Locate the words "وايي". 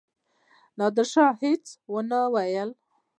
2.33-2.63